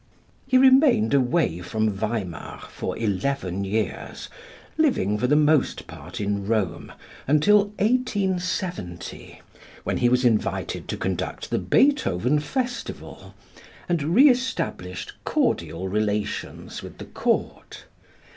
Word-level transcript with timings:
He 0.47 0.57
remained 0.57 1.13
away 1.13 1.59
from 1.59 1.87
Weimar 1.91 2.61
for 2.71 2.97
eleven 2.97 3.63
years, 3.63 4.29
living 4.75 5.15
for 5.19 5.27
the 5.27 5.35
most 5.35 5.85
part 5.85 6.19
in 6.19 6.47
Rome, 6.47 6.91
until 7.27 7.65
1870, 7.77 9.43
when 9.83 9.97
he 9.97 10.09
was 10.09 10.25
invited 10.25 10.87
to 10.87 10.97
conduct 10.97 11.51
the 11.51 11.59
Beethoven 11.59 12.39
festival 12.39 13.35
and 13.87 14.01
re 14.15 14.27
established 14.27 15.13
cordial 15.23 15.87
relations 15.87 16.81
with 16.81 16.97
the 16.97 17.05
Court. 17.05 17.85